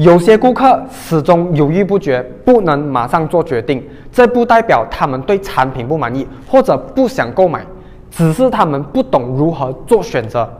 [0.00, 7.62] 有些顾客始终犹豫不决，不能马上做决定，这不代表他们对产品不满意或者不想购买，
[8.10, 10.50] 只是他们不懂如何做选择。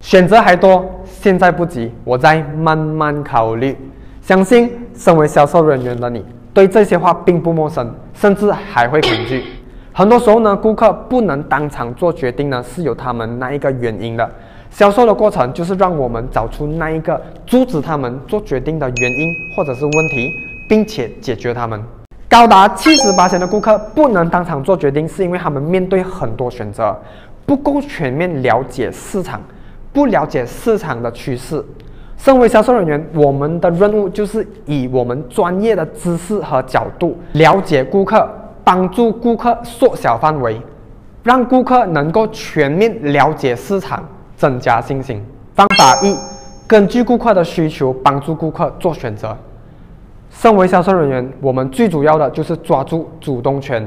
[0.00, 3.76] 选择还多，现在不急，我再慢慢考虑。
[4.20, 9.44] 相信身为销售人员的你，对这些话并不陌生，甚至还会恐惧。
[9.92, 14.28] 很多时候呢，顾客不能当场做决定呢，是有他们那一个原因的。
[14.70, 20.30] 销售的过程就是让我们找出那一个阻止他们做决定的原因或者是问题，
[20.68, 21.82] 并且解决他们。
[22.28, 26.96] 高达七十八千的顾客不能当场做决定，是因为他们面对很多选择，
[27.44, 29.40] 不够全面了解市场，
[29.92, 31.62] 不了解市场的趋势。
[32.16, 38.28] 身为销售人员，我们的任务就是以我们专业的知识和角度了解顾客，
[38.62, 40.60] 帮助顾客缩小范围，
[41.24, 44.06] 让顾客能够全面了解市场。
[44.40, 45.22] 增加信心。
[45.54, 46.16] 方法一：
[46.66, 49.36] 根据顾客的需求，帮助顾客做选择。
[50.30, 53.86] 身为销售人员，我们最主要的就是抓住主动权，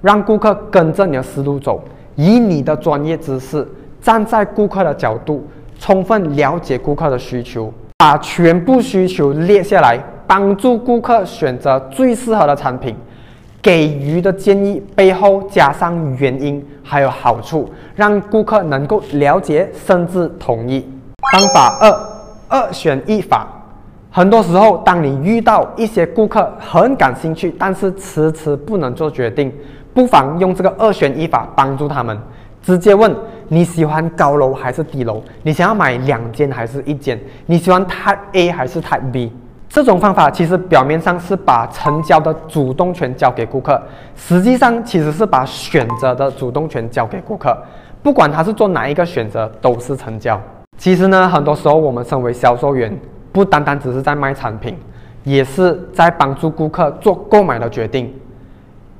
[0.00, 1.82] 让顾客跟着你的思路走，
[2.14, 3.66] 以你的专业知识，
[4.00, 5.44] 站在顾客的角度，
[5.80, 12.94] 充分了解顾客的需求，把全部需求列下来，帮助顾客选择最适合的产品。
[13.60, 20.86] 给予的建议背后加上原因，还有好处，让顾客能够了解甚至同意。
[21.32, 23.46] 方法二，二选一法。
[24.10, 29.52] 很多时候，当你遇到一些顾客很感兴趣，但是迟迟不能做决定，
[29.92, 32.18] 不妨用这个二选一法帮助他们。
[32.62, 33.14] 直接问
[33.48, 35.22] 你喜欢高楼还是低楼？
[35.42, 37.18] 你想要买两间还是一间？
[37.46, 39.32] 你喜欢 Type A 还是 Type B？
[39.68, 43.80] 这种方法其实表面上是把成交的主动权交给顾客，
[44.16, 47.56] 实际上其实是把选择的主动权交给顾客。
[48.02, 50.40] 不管他是做哪一个选择，都是成交。
[50.78, 52.96] 其实呢，很多时候我们身为销售员，
[53.30, 54.76] 不单单只是在卖产品，
[55.24, 58.12] 也是在帮助顾客做购买的决定，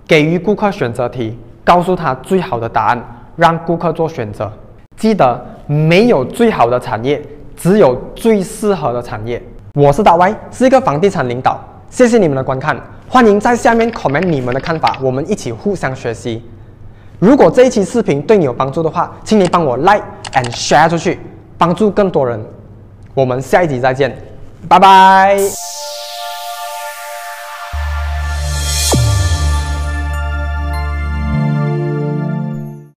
[0.07, 3.03] 给予顾客选择题，告诉他最好的答案，
[3.37, 4.53] 让顾客做选择。
[4.97, 7.23] 记得，没有最好的产业，
[7.57, 9.41] 只有最适合的产业。
[9.75, 11.59] 我是大 Y，是一个房地产领导。
[11.91, 12.77] 谢谢你们的观看，
[13.09, 16.43] 欢迎在下面 comment 你们的看法，我们一起互相学习。
[17.19, 21.19] 如果这一期视频对你有帮助的话，请你帮我 like and share 出去，
[21.57, 22.41] 帮助更多人。
[23.15, 24.17] 我们下一集再见，
[24.69, 25.39] 拜拜。